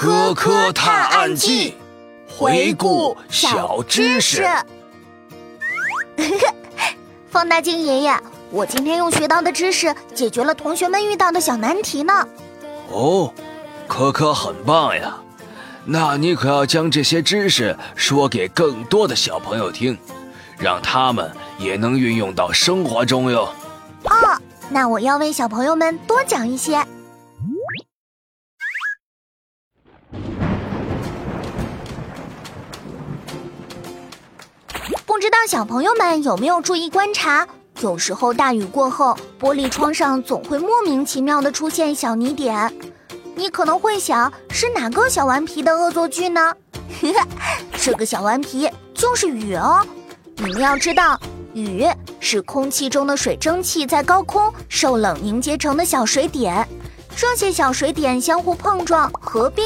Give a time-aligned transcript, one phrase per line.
[0.00, 1.74] 科科探案记，
[2.28, 4.46] 回顾小知识。
[7.28, 8.16] 放大镜爷爷，
[8.52, 12.28] 我今天用学到的知识解决了同学们遇到的小难题呢。
[12.92, 13.34] 哦，
[13.88, 15.16] 科科很棒呀！
[15.84, 19.98] 那你可要将这些知识说给更多的小朋友听，
[20.58, 21.28] 让他们
[21.58, 23.52] 也能运用到生活中哟。
[24.04, 24.38] 哦，
[24.70, 26.86] 那我要为小朋友们多讲一些。
[35.18, 37.44] 不知道小朋友们有没有注意观察？
[37.80, 42.72] 有时候大雨过后，玻璃窗上总会莫名其妙的出现小泥点。
[43.34, 46.54] 你可能会想，是哪个小顽皮的恶作剧呢？
[47.82, 49.84] 这个小顽皮就是雨哦。
[50.36, 51.18] 你们要知道，
[51.52, 51.84] 雨
[52.20, 56.64] 是空气中的水蒸气在高空受冷凝结成的小水点，
[57.16, 59.64] 这些小水点相互碰撞合并，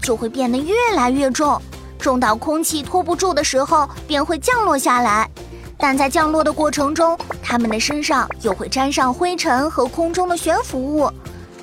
[0.00, 1.60] 就会变得越来越重。
[2.02, 5.30] 重到空气拖不住的时候，便会降落下来。
[5.78, 11.10] 但在降落的过程中，它们的身上又会沾上灰尘和空中的悬浮物，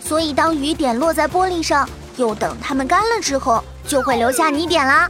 [0.01, 5.09] 所以当雨点落在玻璃上，又等它们干了之后，就会留下泥点啦。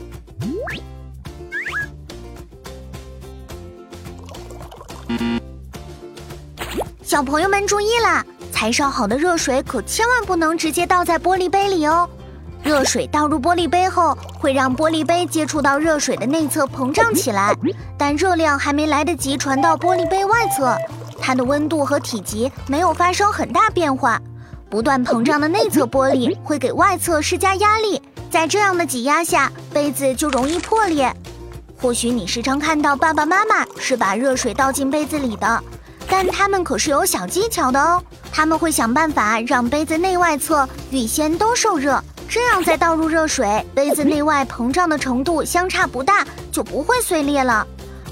[7.02, 12.08] 小朋友们注意啦，才烧好的热水可千万不能直接倒在玻璃杯里哦。
[12.70, 17.52] 热水倒入玻璃杯后，会让玻璃杯接触到热水的内侧膨胀起来，
[17.98, 20.78] 但热量还没来得及传到玻璃杯外侧，
[21.20, 24.22] 它的温度和体积没有发生很大变化。
[24.70, 31.11] 不断膨胀的内侧玻璃会给外侧施加压力，在这样的挤压下，杯子就容易破裂。
[31.81, 35.64] 或许你时常看到爸爸妈妈是把热水倒进杯子里的，
[36.08, 38.00] 但他们可是有小技巧的哦。
[38.31, 42.00] 他们会想办法让杯子内外侧预先都受热。
[42.30, 47.66] 这样再倒入热水，杯子内外膨胀的程度相差不大，就不会碎裂了。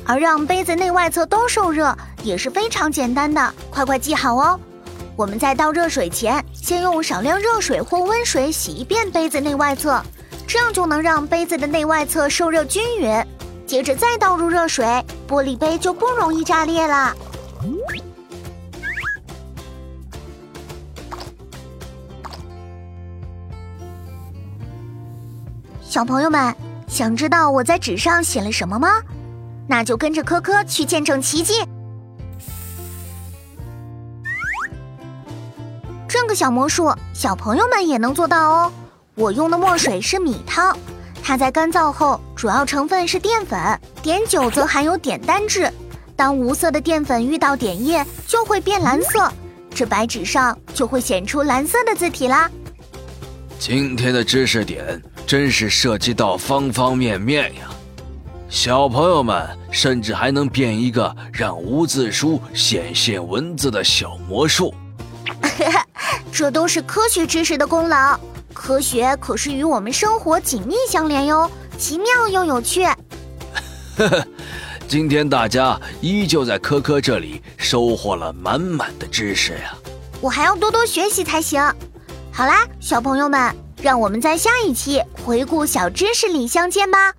[0.04, 4.60] 而让杯子内外侧都受热也是非常简单的，快快记好哦。
[5.16, 10.02] 我们在倒热水前，先用少量热水或温水洗一遍杯子内外侧，
[10.48, 13.24] 这样就能让杯子的内外侧受热均匀。
[13.68, 14.86] 接着再倒入热水，
[15.28, 17.16] 玻璃杯就不容易炸裂了。
[25.90, 26.54] 小朋友们，
[26.90, 29.02] 想知道我在纸上写了什么吗？
[29.70, 31.54] 那就跟着科科去见证奇迹。
[36.10, 38.74] 这个小魔术，小朋友们也能做到哦。
[39.16, 40.78] 我用的墨水是米汤，
[41.24, 43.58] 它在干燥后，主要成分是淀粉，
[44.04, 45.72] 碘酒则含有碘单质。
[46.18, 49.32] 当无色的淀粉遇到碘液，就会变蓝色，
[49.74, 52.52] 这白纸上就会显出蓝色的字体啦。
[53.58, 55.02] 今天的知识点。
[55.28, 57.70] 真是涉及到方方面面呀！
[58.48, 64.74] 小朋友们甚至还能变一个让无字书显现文字的小魔术。
[66.32, 68.18] 这都是科学知识的功劳。
[68.54, 72.86] 科学可是与我们生活紧密相连哟，奇妙又有趣。
[73.98, 74.28] 呵呵，
[74.88, 79.76] 今天大家依旧在科科这里收获了满满的知识呀！
[80.22, 81.62] 我还要多多学习才行。
[82.32, 83.67] 好啦，小朋友们。
[83.82, 87.17] 让我们在下一期回顾小知识里相见吧。